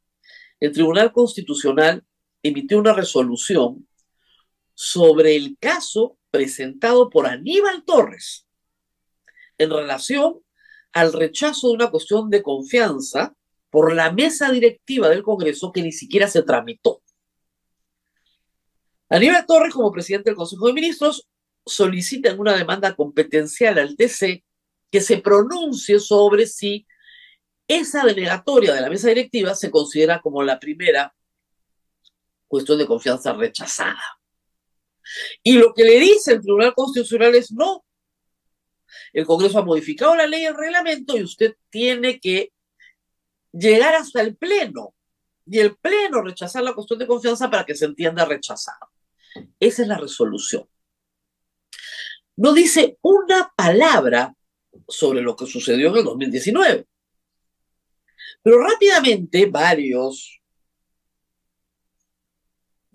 el 0.59 0.71
Tribunal 0.71 1.11
Constitucional 1.11 2.03
emitió 2.41 2.79
una 2.79 2.91
resolución 2.93 3.87
sobre 4.73 5.35
el 5.35 5.55
caso 5.59 6.17
presentado 6.31 7.11
por 7.11 7.27
Aníbal 7.27 7.83
Torres 7.85 8.47
en 9.59 9.69
relación 9.69 10.39
al 10.93 11.13
rechazo 11.13 11.67
de 11.67 11.73
una 11.75 11.91
cuestión 11.91 12.31
de 12.31 12.41
confianza 12.41 13.35
por 13.69 13.93
la 13.93 14.11
mesa 14.11 14.49
directiva 14.49 15.09
del 15.09 15.21
Congreso 15.21 15.71
que 15.71 15.83
ni 15.83 15.91
siquiera 15.91 16.27
se 16.27 16.41
tramitó. 16.41 17.03
Aníbal 19.09 19.45
Torres, 19.45 19.75
como 19.75 19.91
presidente 19.91 20.31
del 20.31 20.37
Consejo 20.37 20.65
de 20.65 20.73
Ministros, 20.73 21.29
solicita 21.63 22.31
en 22.31 22.39
una 22.39 22.57
demanda 22.57 22.95
competencial 22.95 23.77
al 23.77 23.95
TC 23.95 24.43
que 24.89 25.01
se 25.01 25.19
pronuncie 25.19 25.99
sobre 25.99 26.47
si 26.47 26.87
esa 27.67 28.03
denegatoria 28.03 28.73
de 28.73 28.81
la 28.81 28.89
mesa 28.89 29.09
directiva 29.09 29.55
se 29.55 29.71
considera 29.71 30.21
como 30.21 30.43
la 30.43 30.59
primera 30.59 31.13
cuestión 32.47 32.77
de 32.77 32.87
confianza 32.87 33.33
rechazada. 33.33 34.19
Y 35.43 35.57
lo 35.57 35.73
que 35.73 35.83
le 35.83 35.99
dice 35.99 36.33
el 36.33 36.41
Tribunal 36.41 36.73
Constitucional 36.73 37.35
es 37.35 37.51
no. 37.51 37.85
El 39.13 39.25
Congreso 39.25 39.59
ha 39.59 39.65
modificado 39.65 40.15
la 40.15 40.27
ley 40.27 40.43
y 40.43 40.45
el 40.45 40.55
reglamento 40.55 41.17
y 41.17 41.23
usted 41.23 41.55
tiene 41.69 42.19
que 42.19 42.51
llegar 43.51 43.95
hasta 43.95 44.21
el 44.21 44.35
Pleno 44.35 44.93
y 45.45 45.59
el 45.59 45.75
Pleno 45.75 46.21
rechazar 46.21 46.63
la 46.63 46.73
cuestión 46.73 46.99
de 46.99 47.07
confianza 47.07 47.49
para 47.49 47.65
que 47.65 47.75
se 47.75 47.85
entienda 47.85 48.25
rechazado. 48.25 48.91
Esa 49.59 49.81
es 49.81 49.87
la 49.87 49.97
resolución 49.97 50.67
no 52.37 52.53
dice 52.53 52.97
una 53.01 53.51
palabra 53.55 54.33
sobre 54.87 55.21
lo 55.21 55.35
que 55.35 55.47
sucedió 55.47 55.89
en 55.89 55.97
el 55.97 56.03
2019. 56.03 56.85
Pero 58.47 58.61
rápidamente 58.61 59.45
varios, 59.47 60.39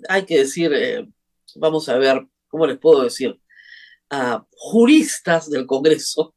hay 0.08 0.24
que 0.24 0.38
decir, 0.38 0.72
eh, 0.72 1.06
vamos 1.56 1.90
a 1.90 1.98
ver, 1.98 2.26
¿cómo 2.48 2.66
les 2.66 2.78
puedo 2.78 3.04
decir? 3.04 3.38
juristas 4.50 5.50
del 5.50 5.66
Congreso 5.66 6.34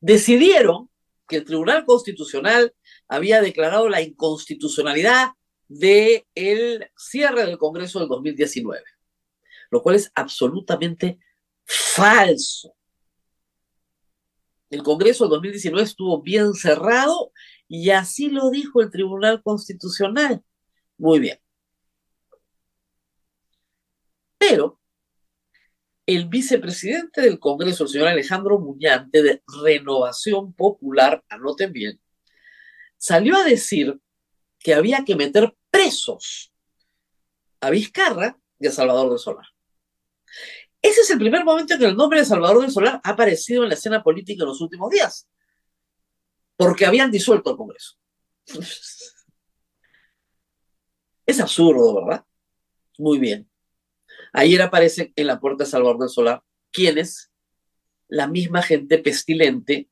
decidieron 0.00 0.88
que 1.26 1.38
el 1.38 1.44
Tribunal 1.44 1.84
Constitucional 1.84 2.72
había 3.08 3.42
declarado 3.42 3.88
la 3.88 4.00
inconstitucionalidad 4.00 5.30
del 5.66 6.24
el 6.36 6.92
cierre 6.96 7.44
del 7.44 7.58
Congreso 7.58 7.98
del 7.98 8.08
2019, 8.08 8.84
lo 9.70 9.82
cual 9.82 9.96
es 9.96 10.12
absolutamente 10.14 11.18
falso. 11.64 12.72
El 14.70 14.84
Congreso 14.84 15.24
del 15.24 15.30
2019 15.32 15.82
estuvo 15.82 16.22
bien 16.22 16.54
cerrado 16.54 17.32
y 17.74 17.88
así 17.88 18.28
lo 18.28 18.50
dijo 18.50 18.82
el 18.82 18.90
Tribunal 18.90 19.42
Constitucional. 19.42 20.44
Muy 20.98 21.20
bien. 21.20 21.40
Pero 24.36 24.78
el 26.04 26.28
vicepresidente 26.28 27.22
del 27.22 27.38
Congreso, 27.38 27.84
el 27.84 27.88
señor 27.88 28.08
Alejandro 28.08 28.58
Muñante, 28.58 29.22
de 29.22 29.42
Renovación 29.64 30.52
Popular, 30.52 31.24
anoten 31.30 31.72
bien, 31.72 31.98
salió 32.98 33.38
a 33.38 33.44
decir 33.44 33.98
que 34.58 34.74
había 34.74 35.02
que 35.06 35.16
meter 35.16 35.56
presos 35.70 36.52
a 37.58 37.70
Vizcarra 37.70 38.38
y 38.60 38.66
a 38.66 38.70
Salvador 38.70 39.12
de 39.12 39.18
Solar. 39.18 39.46
Ese 40.82 41.00
es 41.00 41.10
el 41.10 41.18
primer 41.18 41.42
momento 41.42 41.72
en 41.72 41.80
que 41.80 41.86
el 41.86 41.96
nombre 41.96 42.18
de 42.18 42.26
Salvador 42.26 42.60
del 42.60 42.70
Solar 42.70 43.00
ha 43.02 43.10
aparecido 43.12 43.62
en 43.62 43.70
la 43.70 43.76
escena 43.76 44.02
política 44.02 44.42
en 44.42 44.50
los 44.50 44.60
últimos 44.60 44.90
días, 44.90 45.26
porque 46.66 46.86
habían 46.86 47.10
disuelto 47.10 47.50
el 47.50 47.56
Congreso. 47.56 47.96
Es 51.24 51.38
absurdo, 51.38 51.94
¿verdad? 52.04 52.26
Muy 52.98 53.18
bien. 53.18 53.48
Ayer 54.32 54.60
aparece 54.60 55.12
en 55.14 55.28
la 55.28 55.38
puerta 55.38 55.62
de 55.62 55.70
Salvador 55.70 56.00
del 56.00 56.08
Solar 56.08 56.42
quienes, 56.72 57.30
la 58.08 58.26
misma 58.26 58.60
gente 58.60 58.98
pestilente, 58.98 59.88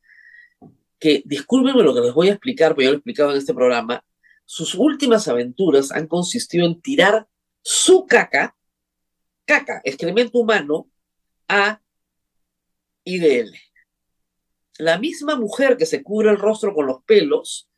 que 0.98 1.22
discúlpenme 1.24 1.84
lo 1.84 1.94
que 1.94 2.00
les 2.00 2.12
voy 2.12 2.28
a 2.28 2.32
explicar, 2.32 2.72
porque 2.72 2.84
yo 2.84 2.90
lo 2.90 2.96
he 2.96 2.98
explicado 2.98 3.30
en 3.30 3.38
este 3.38 3.54
programa, 3.54 4.04
sus 4.44 4.74
últimas 4.74 5.28
aventuras 5.28 5.92
han 5.92 6.08
consistido 6.08 6.66
en 6.66 6.80
tirar 6.80 7.28
su 7.62 8.06
caca 8.06 8.56
caca, 9.50 9.80
excremento 9.82 10.38
humano, 10.38 10.88
a 11.48 11.80
IDL. 13.02 13.52
La 14.78 14.98
misma 14.98 15.36
mujer 15.36 15.76
que 15.76 15.86
se 15.86 16.02
cubre 16.02 16.30
el 16.30 16.38
rostro 16.38 16.74
con 16.74 16.86
los 16.86 17.02
pelos, 17.04 17.68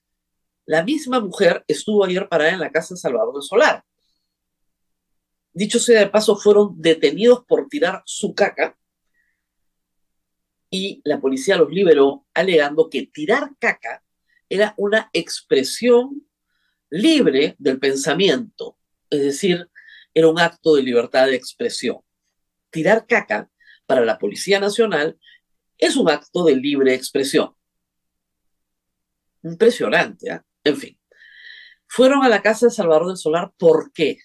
la 0.67 0.83
misma 0.85 1.21
mujer 1.21 1.65
estuvo 1.67 2.05
ayer 2.05 2.29
parada 2.29 2.53
en 2.53 2.61
la 2.61 2.71
casa 2.71 2.95
de 2.95 3.01
Salvador 3.01 3.35
de 3.35 3.43
Solar. 3.43 3.85
Dicho 5.53 5.79
sea 5.79 6.01
de 6.01 6.09
paso, 6.09 6.37
fueron 6.37 6.81
detenidos 6.81 7.45
por 7.45 7.69
tirar 7.69 8.03
su 8.07 8.35
caca 8.35 8.79
y 10.71 11.03
la 11.05 11.21
policía 11.21 11.57
los 11.57 11.71
liberó 11.71 12.27
alegando 12.33 12.89
que 12.89 13.07
tirar 13.07 13.51
caca 13.59 14.03
era 14.49 14.73
una 14.79 15.11
expresión 15.13 16.27
libre 16.89 17.57
del 17.59 17.79
pensamiento 17.79 18.79
es 19.13 19.21
decir, 19.21 19.69
era 20.15 20.29
un 20.29 20.41
acto 20.41 20.75
de 20.75 20.83
libertad 20.83 21.27
de 21.27 21.35
expresión. 21.35 21.99
Tirar 22.71 23.07
caca 23.07 23.51
para 23.85 24.07
la 24.07 24.19
Policía 24.19 24.59
Nacional 24.59 25.19
es 25.83 25.97
un 25.97 26.09
acto 26.09 26.45
de 26.45 26.55
libre 26.55 26.95
expresión. 26.95 27.53
Impresionante, 29.43 30.31
¿eh? 30.31 30.41
En 30.63 30.77
fin. 30.77 30.97
Fueron 31.89 32.23
a 32.23 32.29
la 32.29 32.41
casa 32.41 32.67
de 32.67 32.73
Salvador 32.73 33.09
del 33.09 33.17
Solar, 33.17 33.53
¿por 33.59 33.93
qué? 33.93 34.19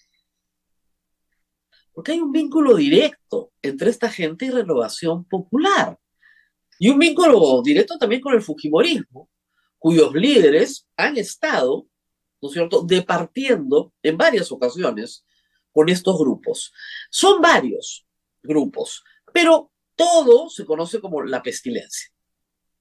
Porque 1.92 2.12
hay 2.12 2.20
un 2.20 2.30
vínculo 2.30 2.76
directo 2.76 3.50
entre 3.60 3.90
esta 3.90 4.08
gente 4.08 4.46
y 4.46 4.50
Renovación 4.50 5.24
Popular. 5.24 5.98
Y 6.78 6.90
un 6.90 6.98
vínculo 7.00 7.60
directo 7.60 7.98
también 7.98 8.20
con 8.20 8.34
el 8.34 8.42
Fujimorismo, 8.42 9.28
cuyos 9.80 10.14
líderes 10.14 10.86
han 10.96 11.16
estado, 11.16 11.88
¿no 12.40 12.48
es 12.48 12.54
cierto?, 12.54 12.82
departiendo 12.82 13.92
en 14.00 14.16
varias 14.16 14.52
ocasiones 14.52 15.26
con 15.72 15.88
estos 15.88 16.16
grupos. 16.20 16.72
Son 17.10 17.42
varios 17.42 18.06
grupos, 18.44 19.02
pero 19.32 19.72
todo 19.98 20.48
se 20.48 20.64
conoce 20.64 21.00
como 21.00 21.22
la 21.22 21.42
pestilencia. 21.42 22.08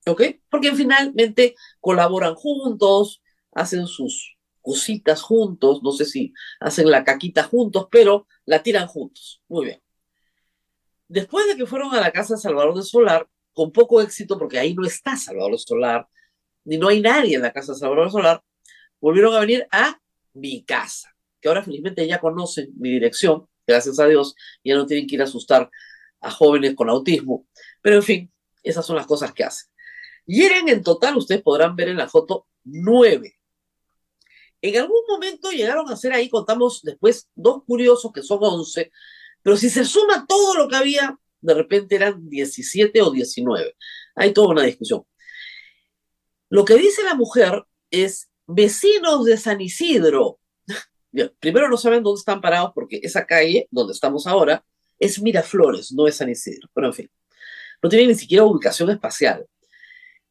¿Ok? 0.05 0.21
Porque 0.50 0.74
finalmente 0.74 1.55
colaboran 1.81 2.36
juntos, 2.36 3.21
hacen 3.51 3.88
sus 3.88 4.38
cositas 4.62 5.21
juntos, 5.21 5.81
no 5.83 5.91
sé 5.91 6.05
si 6.05 6.33
hacen 6.59 6.89
la 6.91 7.03
caquita 7.03 7.43
juntos, 7.43 7.88
pero 7.89 8.27
la 8.45 8.62
tiran 8.62 8.88
juntos. 8.88 9.41
Muy 9.50 9.65
bien. 9.65 9.81
Después 11.07 11.47
de 11.47 11.57
que 11.57 11.65
fueron 11.65 11.93
a 11.95 12.01
la 12.01 12.12
casa 12.12 12.36
de 12.36 12.41
Salvador 12.41 12.81
Solar, 12.83 13.27
con 13.53 13.71
poco 13.71 14.01
éxito, 14.01 14.38
porque 14.38 14.59
ahí 14.59 14.75
no 14.75 14.86
está 14.86 15.17
Salvador 15.17 15.57
Solar, 15.57 16.07
ni 16.65 16.77
no 16.77 16.89
hay 16.89 17.01
nadie 17.01 17.36
en 17.36 17.41
la 17.41 17.51
casa 17.51 17.74
de 17.74 17.79
Salvador 17.79 18.12
Solar, 18.12 18.43
volvieron 19.01 19.33
a 19.33 19.39
venir 19.39 19.67
a 19.71 20.00
mi 20.33 20.63
casa, 20.63 21.15
que 21.41 21.47
ahora 21.47 21.63
felizmente 21.63 22.05
ya 22.05 22.19
conocen 22.19 22.71
mi 22.77 22.91
dirección, 22.91 23.47
gracias 23.65 24.00
a 24.00 24.05
Dios, 24.05 24.36
ya 24.63 24.75
no 24.75 24.86
tienen 24.86 25.07
que 25.07 25.15
ir 25.15 25.21
a 25.21 25.25
asustar 25.25 25.69
a 26.21 26.31
jóvenes 26.31 26.75
con 26.75 26.89
autismo. 26.89 27.47
Pero 27.81 27.97
en 27.97 28.03
fin, 28.03 28.33
esas 28.63 28.86
son 28.86 28.95
las 28.95 29.07
cosas 29.07 29.33
que 29.33 29.43
hacen. 29.43 29.69
Y 30.25 30.43
eran 30.43 30.67
en 30.67 30.83
total, 30.83 31.17
ustedes 31.17 31.41
podrán 31.41 31.75
ver 31.75 31.89
en 31.89 31.97
la 31.97 32.09
foto, 32.09 32.47
nueve. 32.63 33.36
En 34.62 34.77
algún 34.77 35.01
momento 35.07 35.51
llegaron 35.51 35.89
a 35.89 35.95
ser 35.95 36.13
ahí, 36.13 36.29
contamos 36.29 36.81
después, 36.83 37.29
dos 37.36 37.63
curiosos 37.65 38.12
que 38.12 38.24
son 38.24 38.39
once, 38.41 38.91
pero 39.41 39.55
si 39.55 39.69
se 39.69 39.86
suma 39.86 40.25
todo 40.27 40.55
lo 40.55 40.67
que 40.67 40.75
había, 40.75 41.17
de 41.39 41.53
repente 41.53 41.95
eran 41.95 42.27
17 42.27 43.01
o 43.01 43.12
19. 43.12 43.75
Hay 44.15 44.33
toda 44.33 44.50
una 44.50 44.63
discusión. 44.63 45.03
Lo 46.50 46.65
que 46.65 46.75
dice 46.75 47.03
la 47.03 47.15
mujer 47.15 47.63
es, 47.91 48.29
vecinos 48.47 49.25
de 49.25 49.38
San 49.38 49.62
Isidro. 49.62 50.39
Primero 51.39 51.69
no 51.69 51.77
saben 51.77 52.03
dónde 52.03 52.19
están 52.19 52.41
parados 52.41 52.71
porque 52.74 53.00
esa 53.03 53.25
calle 53.25 53.67
donde 53.71 53.93
estamos 53.93 54.27
ahora 54.27 54.65
es 55.00 55.22
Miraflores, 55.22 55.92
no 55.92 56.08
es 56.08 56.16
San 56.16 56.30
Isidro, 56.30 56.70
pero 56.74 56.88
en 56.88 56.94
fin, 56.94 57.12
no 57.82 57.89
tiene 57.89 58.08
ni 58.08 58.16
siquiera 58.16 58.44
ubicación 58.44 58.89
espacial. 58.89 59.46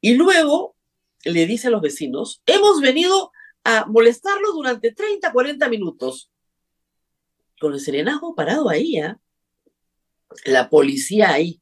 Y 0.01 0.15
luego 0.15 0.77
le 1.25 1.47
dice 1.47 1.69
a 1.69 1.71
los 1.71 1.81
vecinos, 1.81 2.43
hemos 2.47 2.81
venido 2.81 3.33
a 3.65 3.87
molestarlos 3.87 4.55
durante 4.55 4.93
30, 4.93 5.33
40 5.33 5.69
minutos. 5.69 6.31
Con 7.59 7.73
el 7.73 7.81
serenazgo 7.81 8.35
parado 8.35 8.69
ahí, 8.69 8.99
¿eh? 8.99 9.15
la 10.45 10.69
policía 10.69 11.31
ahí. 11.31 11.61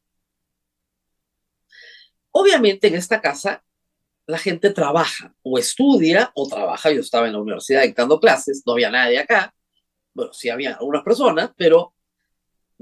Obviamente 2.30 2.88
en 2.88 2.96
esta 2.96 3.20
casa 3.20 3.64
la 4.26 4.38
gente 4.38 4.70
trabaja 4.70 5.34
o 5.42 5.58
estudia 5.58 6.32
o 6.34 6.48
trabaja. 6.48 6.90
Yo 6.90 7.00
estaba 7.00 7.26
en 7.26 7.34
la 7.34 7.40
universidad 7.40 7.82
dictando 7.82 8.18
clases, 8.18 8.62
no 8.66 8.72
había 8.72 8.90
nadie 8.90 9.18
acá. 9.18 9.54
Bueno, 10.12 10.32
sí 10.32 10.48
había 10.48 10.74
algunas 10.74 11.02
personas, 11.02 11.52
pero 11.56 11.93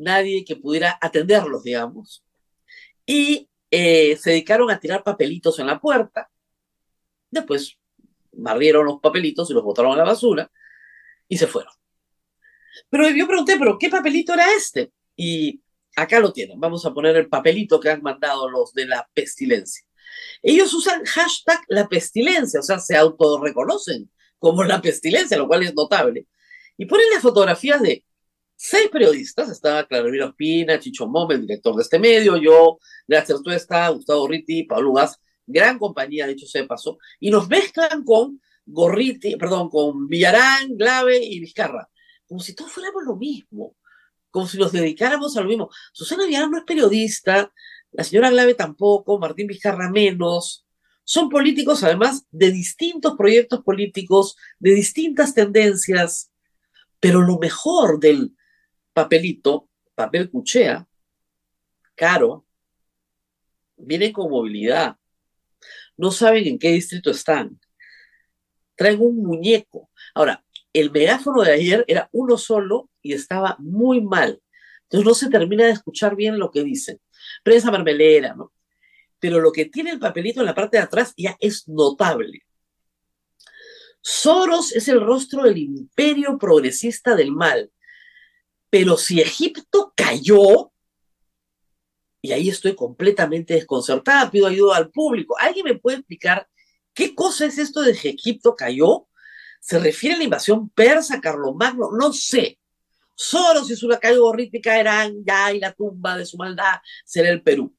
nadie 0.02 0.44
que 0.44 0.56
pudiera 0.56 0.98
atenderlos, 1.00 1.62
digamos. 1.62 2.24
Y 3.06 3.48
eh, 3.70 4.16
se 4.16 4.30
dedicaron 4.30 4.70
a 4.70 4.78
tirar 4.78 5.02
papelitos 5.02 5.58
en 5.58 5.66
la 5.66 5.80
puerta. 5.80 6.30
Después 7.30 7.78
barrieron 8.32 8.86
los 8.86 9.00
papelitos 9.00 9.50
y 9.50 9.54
los 9.54 9.62
botaron 9.62 9.92
a 9.92 9.96
la 9.96 10.04
basura 10.04 10.50
y 11.28 11.38
se 11.38 11.46
fueron. 11.46 11.72
Pero 12.90 13.08
yo 13.10 13.26
pregunté, 13.26 13.58
¿pero 13.58 13.78
qué 13.78 13.88
papelito 13.88 14.34
era 14.34 14.52
este? 14.54 14.92
Y 15.16 15.62
acá 15.96 16.20
lo 16.20 16.32
tienen. 16.32 16.60
Vamos 16.60 16.84
a 16.86 16.92
poner 16.92 17.16
el 17.16 17.28
papelito 17.28 17.80
que 17.80 17.90
han 17.90 18.02
mandado 18.02 18.48
los 18.48 18.72
de 18.72 18.86
la 18.86 19.08
pestilencia. 19.14 19.84
Ellos 20.42 20.72
usan 20.74 21.04
hashtag 21.04 21.60
la 21.68 21.88
pestilencia, 21.88 22.60
o 22.60 22.62
sea, 22.62 22.78
se 22.78 22.96
autorreconocen 22.96 24.10
como 24.38 24.64
la 24.64 24.82
pestilencia, 24.82 25.38
lo 25.38 25.46
cual 25.46 25.62
es 25.62 25.74
notable. 25.74 26.26
Y 26.76 26.86
ponen 26.86 27.06
las 27.12 27.22
fotografías 27.22 27.80
de 27.80 28.04
seis 28.64 28.88
periodistas, 28.90 29.50
estaba 29.50 29.84
Claravira 29.88 30.26
Ospina, 30.26 30.78
Chicho 30.78 31.08
Mome, 31.08 31.34
el 31.34 31.40
director 31.40 31.74
de 31.74 31.82
este 31.82 31.98
medio, 31.98 32.36
yo, 32.36 32.78
Gracias 33.08 33.42
Tuesta, 33.42 33.88
Gustavo 33.88 34.28
Ritti, 34.28 34.62
Pablo 34.62 34.92
Gas, 34.92 35.20
gran 35.44 35.80
compañía, 35.80 36.28
dicho 36.28 36.46
sea 36.46 36.62
de 36.62 36.68
paso, 36.68 36.96
y 37.18 37.28
nos 37.30 37.48
mezclan 37.48 38.04
con 38.04 38.40
Gorriti, 38.64 39.34
perdón, 39.34 39.68
con 39.68 40.06
Villarán, 40.06 40.76
Glave 40.76 41.18
y 41.24 41.40
Vizcarra, 41.40 41.90
como 42.24 42.40
si 42.40 42.54
todos 42.54 42.70
fuéramos 42.70 43.02
lo 43.04 43.16
mismo, 43.16 43.74
como 44.30 44.46
si 44.46 44.56
nos 44.58 44.70
dedicáramos 44.70 45.36
a 45.36 45.40
lo 45.40 45.48
mismo. 45.48 45.68
Susana 45.92 46.24
Villarán 46.24 46.52
no 46.52 46.58
es 46.58 46.64
periodista, 46.64 47.52
la 47.90 48.04
señora 48.04 48.30
Glave 48.30 48.54
tampoco, 48.54 49.18
Martín 49.18 49.48
Vizcarra 49.48 49.90
menos. 49.90 50.64
Son 51.02 51.28
políticos, 51.28 51.82
además, 51.82 52.26
de 52.30 52.52
distintos 52.52 53.16
proyectos 53.18 53.62
políticos, 53.64 54.36
de 54.60 54.72
distintas 54.72 55.34
tendencias, 55.34 56.30
pero 57.00 57.22
lo 57.22 57.40
mejor 57.40 57.98
del 57.98 58.36
papelito, 58.92 59.68
papel 59.94 60.30
cuchea, 60.30 60.86
caro, 61.94 62.46
vienen 63.76 64.12
con 64.12 64.30
movilidad, 64.30 64.96
no 65.96 66.10
saben 66.10 66.46
en 66.46 66.58
qué 66.58 66.72
distrito 66.72 67.10
están, 67.10 67.60
traen 68.74 69.00
un 69.00 69.22
muñeco. 69.22 69.90
Ahora, 70.14 70.44
el 70.72 70.90
megáfono 70.90 71.42
de 71.42 71.52
ayer 71.52 71.84
era 71.86 72.08
uno 72.12 72.38
solo 72.38 72.90
y 73.02 73.12
estaba 73.12 73.56
muy 73.58 74.00
mal. 74.00 74.42
Entonces 74.84 75.06
no 75.06 75.14
se 75.14 75.30
termina 75.30 75.64
de 75.66 75.72
escuchar 75.72 76.16
bien 76.16 76.38
lo 76.38 76.50
que 76.50 76.64
dicen. 76.64 77.00
Prensa 77.42 77.70
mermelera, 77.70 78.34
¿no? 78.34 78.52
Pero 79.18 79.40
lo 79.40 79.52
que 79.52 79.66
tiene 79.66 79.90
el 79.90 79.98
papelito 79.98 80.40
en 80.40 80.46
la 80.46 80.54
parte 80.54 80.78
de 80.78 80.82
atrás 80.82 81.14
ya 81.16 81.36
es 81.40 81.68
notable. 81.68 82.42
Soros 84.00 84.72
es 84.72 84.88
el 84.88 85.00
rostro 85.00 85.44
del 85.44 85.58
imperio 85.58 86.36
progresista 86.36 87.14
del 87.14 87.30
mal. 87.30 87.70
Pero 88.72 88.96
si 88.96 89.20
Egipto 89.20 89.92
cayó, 89.94 90.72
y 92.22 92.32
ahí 92.32 92.48
estoy 92.48 92.74
completamente 92.74 93.52
desconcertada, 93.52 94.30
pido 94.30 94.46
ayuda 94.46 94.78
al 94.78 94.90
público. 94.90 95.36
¿Alguien 95.38 95.66
me 95.66 95.78
puede 95.78 95.98
explicar 95.98 96.48
qué 96.94 97.14
cosa 97.14 97.44
es 97.44 97.58
esto 97.58 97.82
de 97.82 97.94
que 97.94 98.08
Egipto 98.08 98.56
cayó? 98.56 99.08
¿Se 99.60 99.78
refiere 99.78 100.14
a 100.14 100.18
la 100.18 100.24
invasión 100.24 100.70
persa, 100.70 101.20
Carlomagno? 101.20 101.90
No 101.92 102.14
sé. 102.14 102.58
Soros 103.14 103.70
y 103.70 103.76
su 103.76 103.88
lacayo 103.88 104.22
gorriti 104.22 104.62
caerán 104.62 105.22
ya 105.22 105.52
y 105.52 105.60
la 105.60 105.74
tumba 105.74 106.16
de 106.16 106.24
su 106.24 106.38
maldad 106.38 106.76
será 107.04 107.28
el 107.28 107.42
Perú. 107.42 107.76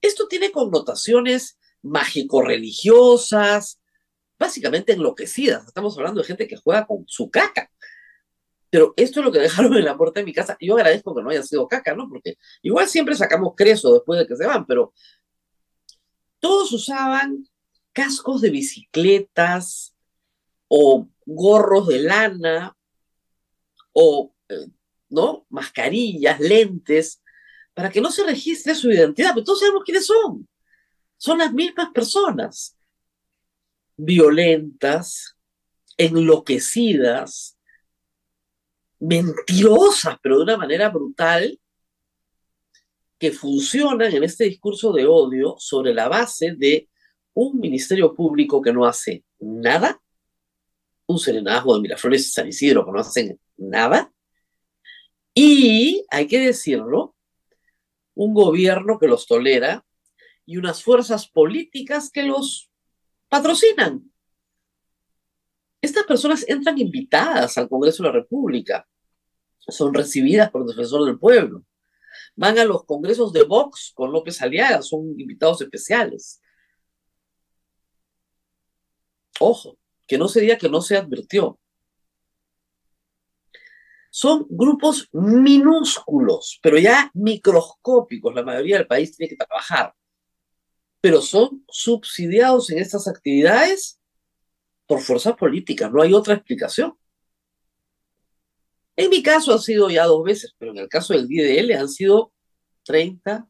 Esto 0.00 0.26
tiene 0.26 0.50
connotaciones 0.50 1.56
mágico-religiosas, 1.82 3.80
básicamente 4.36 4.94
enloquecidas. 4.94 5.68
Estamos 5.68 5.96
hablando 5.96 6.20
de 6.20 6.26
gente 6.26 6.48
que 6.48 6.56
juega 6.56 6.84
con 6.84 7.04
su 7.06 7.30
caca. 7.30 7.71
Pero 8.72 8.94
esto 8.96 9.20
es 9.20 9.26
lo 9.26 9.30
que 9.30 9.38
dejaron 9.38 9.76
en 9.76 9.84
la 9.84 9.98
puerta 9.98 10.20
de 10.20 10.24
mi 10.24 10.32
casa. 10.32 10.56
Yo 10.58 10.76
agradezco 10.76 11.14
que 11.14 11.22
no 11.22 11.28
haya 11.28 11.42
sido 11.42 11.68
caca, 11.68 11.94
¿no? 11.94 12.08
Porque 12.08 12.38
igual 12.62 12.88
siempre 12.88 13.14
sacamos 13.14 13.52
creso 13.54 13.92
después 13.92 14.18
de 14.18 14.26
que 14.26 14.34
se 14.34 14.46
van, 14.46 14.64
pero 14.64 14.94
todos 16.40 16.72
usaban 16.72 17.46
cascos 17.92 18.40
de 18.40 18.48
bicicletas 18.48 19.94
o 20.68 21.06
gorros 21.26 21.86
de 21.88 21.98
lana 21.98 22.74
o, 23.92 24.34
eh, 24.48 24.68
¿no? 25.10 25.44
Mascarillas, 25.50 26.40
lentes, 26.40 27.22
para 27.74 27.90
que 27.90 28.00
no 28.00 28.10
se 28.10 28.24
registre 28.24 28.74
su 28.74 28.90
identidad. 28.90 29.32
Pero 29.34 29.44
todos 29.44 29.60
sabemos 29.60 29.82
quiénes 29.84 30.06
son. 30.06 30.48
Son 31.18 31.36
las 31.36 31.52
mismas 31.52 31.90
personas. 31.90 32.74
Violentas, 33.98 35.36
enloquecidas, 35.98 37.58
mentirosas, 39.02 40.16
pero 40.22 40.38
de 40.38 40.44
una 40.44 40.56
manera 40.56 40.88
brutal, 40.88 41.58
que 43.18 43.32
funcionan 43.32 44.12
en 44.12 44.24
este 44.24 44.44
discurso 44.44 44.92
de 44.92 45.06
odio 45.06 45.56
sobre 45.58 45.92
la 45.92 46.08
base 46.08 46.54
de 46.56 46.88
un 47.34 47.58
ministerio 47.58 48.14
público 48.14 48.62
que 48.62 48.72
no 48.72 48.84
hace 48.84 49.24
nada, 49.40 50.00
un 51.06 51.18
serenazgo 51.18 51.74
de 51.74 51.82
Miraflores 51.82 52.28
y 52.28 52.30
San 52.30 52.48
Isidro 52.48 52.84
que 52.84 52.92
no 52.92 53.00
hacen 53.00 53.40
nada, 53.56 54.12
y, 55.34 56.04
hay 56.10 56.26
que 56.26 56.40
decirlo, 56.40 57.16
un 58.14 58.34
gobierno 58.34 58.98
que 58.98 59.08
los 59.08 59.26
tolera 59.26 59.84
y 60.44 60.58
unas 60.58 60.82
fuerzas 60.82 61.28
políticas 61.28 62.10
que 62.10 62.22
los 62.22 62.70
patrocinan. 63.28 64.12
Estas 65.80 66.04
personas 66.04 66.44
entran 66.46 66.78
invitadas 66.78 67.58
al 67.58 67.68
Congreso 67.68 68.02
de 68.02 68.08
la 68.10 68.14
República 68.14 68.86
son 69.68 69.94
recibidas 69.94 70.50
por 70.50 70.62
el 70.62 70.68
defensor 70.68 71.04
del 71.04 71.18
pueblo. 71.18 71.64
Van 72.36 72.58
a 72.58 72.64
los 72.64 72.84
congresos 72.84 73.32
de 73.32 73.44
Vox 73.44 73.92
con 73.94 74.12
López 74.12 74.40
Aliaga, 74.42 74.82
son 74.82 75.18
invitados 75.18 75.60
especiales. 75.60 76.40
Ojo, 79.40 79.78
que 80.06 80.18
no 80.18 80.28
sería 80.28 80.58
que 80.58 80.68
no 80.68 80.80
se 80.80 80.96
advirtió. 80.96 81.58
Son 84.10 84.46
grupos 84.48 85.08
minúsculos, 85.12 86.60
pero 86.62 86.78
ya 86.78 87.10
microscópicos. 87.14 88.34
La 88.34 88.42
mayoría 88.42 88.76
del 88.76 88.86
país 88.86 89.16
tiene 89.16 89.30
que 89.30 89.36
trabajar. 89.36 89.94
Pero 91.00 91.22
son 91.22 91.64
subsidiados 91.68 92.70
en 92.70 92.78
estas 92.78 93.08
actividades 93.08 93.98
por 94.86 95.00
fuerzas 95.00 95.34
políticas. 95.34 95.90
No 95.90 96.02
hay 96.02 96.12
otra 96.12 96.34
explicación. 96.34 96.94
En 98.96 99.10
mi 99.10 99.22
caso 99.22 99.52
han 99.52 99.58
sido 99.58 99.88
ya 99.88 100.04
dos 100.04 100.22
veces, 100.24 100.54
pero 100.58 100.72
en 100.72 100.78
el 100.78 100.88
caso 100.88 101.14
del 101.14 101.26
DDL 101.26 101.72
han 101.72 101.88
sido 101.88 102.32
30, 102.84 103.48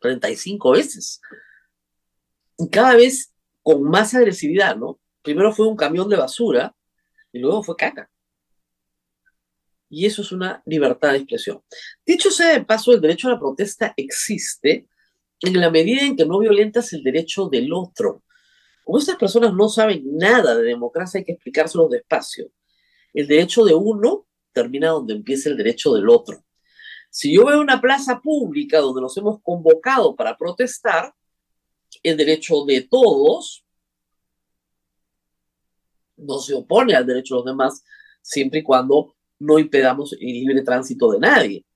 35 0.00 0.70
veces. 0.72 1.20
Y 2.58 2.68
cada 2.70 2.96
vez 2.96 3.32
con 3.62 3.82
más 3.82 4.14
agresividad, 4.14 4.76
¿no? 4.76 4.98
Primero 5.22 5.52
fue 5.52 5.66
un 5.66 5.76
camión 5.76 6.08
de 6.08 6.16
basura 6.16 6.74
y 7.32 7.38
luego 7.38 7.62
fue 7.62 7.76
caca. 7.76 8.10
Y 9.88 10.06
eso 10.06 10.22
es 10.22 10.32
una 10.32 10.62
libertad 10.66 11.12
de 11.12 11.18
expresión. 11.18 11.62
Dicho 12.04 12.30
sea 12.30 12.52
de 12.54 12.64
paso, 12.64 12.92
el 12.92 13.00
derecho 13.00 13.28
a 13.28 13.32
la 13.32 13.38
protesta 13.38 13.94
existe 13.96 14.88
en 15.40 15.60
la 15.60 15.70
medida 15.70 16.02
en 16.02 16.16
que 16.16 16.26
no 16.26 16.38
violentas 16.38 16.92
el 16.92 17.02
derecho 17.02 17.48
del 17.48 17.72
otro. 17.72 18.22
Como 18.84 18.98
estas 18.98 19.16
personas 19.16 19.54
no 19.54 19.68
saben 19.68 20.04
nada 20.16 20.56
de 20.56 20.64
democracia, 20.64 21.18
hay 21.18 21.24
que 21.24 21.32
explicárselos 21.32 21.90
despacio. 21.90 22.50
El 23.12 23.26
derecho 23.26 23.64
de 23.64 23.74
uno 23.74 24.26
termina 24.54 24.88
donde 24.88 25.12
empieza 25.12 25.50
el 25.50 25.56
derecho 25.58 25.92
del 25.92 26.08
otro. 26.08 26.42
Si 27.10 27.34
yo 27.34 27.44
veo 27.44 27.60
una 27.60 27.80
plaza 27.80 28.20
pública 28.20 28.78
donde 28.78 29.02
nos 29.02 29.16
hemos 29.18 29.40
convocado 29.42 30.16
para 30.16 30.36
protestar, 30.36 31.12
el 32.02 32.16
derecho 32.16 32.64
de 32.64 32.82
todos 32.82 33.64
no 36.16 36.38
se 36.38 36.54
opone 36.54 36.94
al 36.94 37.06
derecho 37.06 37.34
de 37.34 37.38
los 37.40 37.46
demás 37.46 37.84
siempre 38.22 38.60
y 38.60 38.62
cuando 38.62 39.16
no 39.38 39.58
impedamos 39.58 40.12
el 40.14 40.26
libre 40.26 40.62
tránsito 40.62 41.10
de 41.12 41.18
nadie. 41.18 41.66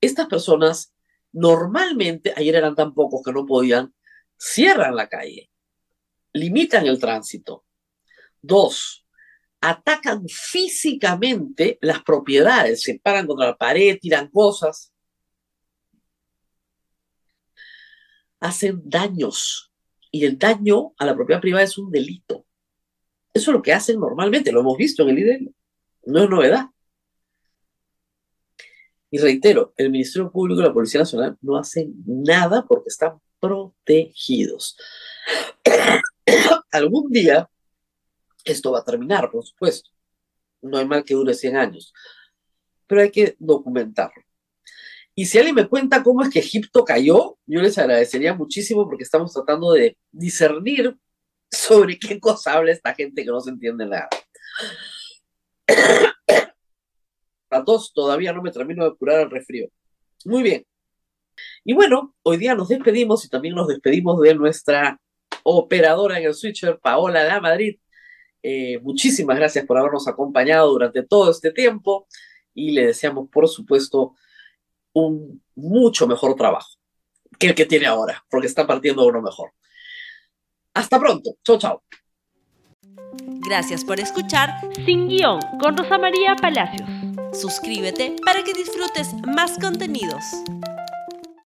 Estas 0.00 0.26
personas 0.26 0.94
normalmente, 1.32 2.32
ayer 2.36 2.54
eran 2.54 2.74
tan 2.74 2.94
pocos 2.94 3.22
que 3.24 3.32
no 3.32 3.46
podían, 3.46 3.94
cierran 4.36 4.94
la 4.94 5.08
calle, 5.08 5.50
limitan 6.32 6.86
el 6.86 6.98
tránsito. 6.98 7.64
Dos, 8.42 9.05
atacan 9.68 10.28
físicamente 10.28 11.76
las 11.80 12.02
propiedades, 12.02 12.82
se 12.82 13.00
paran 13.00 13.26
contra 13.26 13.48
la 13.48 13.56
pared, 13.56 13.98
tiran 14.00 14.30
cosas, 14.30 14.92
hacen 18.38 18.80
daños 18.84 19.72
y 20.12 20.24
el 20.24 20.38
daño 20.38 20.92
a 20.98 21.04
la 21.04 21.16
propiedad 21.16 21.40
privada 21.40 21.64
es 21.64 21.76
un 21.78 21.90
delito. 21.90 22.46
Eso 23.34 23.50
es 23.50 23.54
lo 23.56 23.62
que 23.62 23.72
hacen 23.72 23.98
normalmente, 23.98 24.52
lo 24.52 24.60
hemos 24.60 24.76
visto 24.76 25.02
en 25.02 25.08
el 25.10 25.18
IDL, 25.18 25.54
no 26.04 26.22
es 26.22 26.30
novedad. 26.30 26.66
Y 29.10 29.18
reitero, 29.18 29.74
el 29.76 29.90
Ministerio 29.90 30.30
Público 30.30 30.60
y 30.60 30.64
la 30.64 30.72
Policía 30.72 31.00
Nacional 31.00 31.36
no 31.40 31.56
hacen 31.56 31.92
nada 32.06 32.64
porque 32.68 32.88
están 32.88 33.20
protegidos. 33.40 34.76
Algún 36.70 37.10
día 37.10 37.48
esto 38.46 38.72
va 38.72 38.80
a 38.80 38.84
terminar, 38.84 39.30
por 39.30 39.44
supuesto. 39.44 39.90
No 40.62 40.78
hay 40.78 40.86
mal 40.86 41.04
que 41.04 41.14
dure 41.14 41.34
100 41.34 41.56
años. 41.56 41.92
Pero 42.86 43.02
hay 43.02 43.10
que 43.10 43.36
documentarlo. 43.38 44.22
Y 45.14 45.26
si 45.26 45.38
alguien 45.38 45.54
me 45.54 45.68
cuenta 45.68 46.02
cómo 46.02 46.22
es 46.22 46.30
que 46.30 46.40
Egipto 46.40 46.84
cayó, 46.84 47.38
yo 47.46 47.62
les 47.62 47.78
agradecería 47.78 48.34
muchísimo 48.34 48.86
porque 48.86 49.04
estamos 49.04 49.32
tratando 49.32 49.72
de 49.72 49.96
discernir 50.12 50.96
sobre 51.50 51.98
qué 51.98 52.20
cosa 52.20 52.52
habla 52.52 52.72
esta 52.72 52.94
gente 52.94 53.24
que 53.24 53.30
no 53.30 53.40
se 53.40 53.50
entiende 53.50 53.86
nada. 53.86 54.08
A 57.48 57.64
todos 57.64 57.92
todavía 57.94 58.32
no 58.32 58.42
me 58.42 58.50
termino 58.50 58.84
de 58.84 58.94
curar 58.96 59.20
el 59.20 59.30
resfrío. 59.30 59.68
Muy 60.24 60.42
bien. 60.42 60.66
Y 61.64 61.72
bueno, 61.72 62.14
hoy 62.22 62.36
día 62.36 62.54
nos 62.54 62.68
despedimos 62.68 63.24
y 63.24 63.28
también 63.28 63.54
nos 63.54 63.68
despedimos 63.68 64.20
de 64.20 64.34
nuestra 64.34 65.00
operadora 65.44 66.18
en 66.18 66.26
el 66.26 66.34
switcher, 66.34 66.78
Paola 66.78 67.24
de 67.24 67.40
Madrid, 67.40 67.78
eh, 68.42 68.78
muchísimas 68.80 69.36
gracias 69.36 69.64
por 69.66 69.78
habernos 69.78 70.06
acompañado 70.08 70.70
durante 70.70 71.02
todo 71.02 71.30
este 71.30 71.50
tiempo 71.50 72.06
y 72.54 72.70
le 72.70 72.86
deseamos, 72.86 73.28
por 73.28 73.48
supuesto, 73.48 74.14
un 74.92 75.42
mucho 75.54 76.06
mejor 76.06 76.34
trabajo 76.36 76.70
que 77.38 77.48
el 77.48 77.54
que 77.54 77.66
tiene 77.66 77.86
ahora, 77.86 78.24
porque 78.30 78.46
está 78.46 78.66
partiendo 78.66 79.06
uno 79.06 79.20
mejor. 79.20 79.52
Hasta 80.74 80.98
pronto. 80.98 81.36
Chao, 81.44 81.58
chao. 81.58 81.82
Gracias 83.48 83.84
por 83.84 84.00
escuchar 84.00 84.50
Sin 84.84 85.08
Guión 85.08 85.40
con 85.60 85.76
Rosa 85.76 85.98
María 85.98 86.34
Palacios. 86.36 86.88
Suscríbete 87.32 88.16
para 88.24 88.42
que 88.42 88.54
disfrutes 88.54 89.14
más 89.26 89.58
contenidos. 89.58 90.24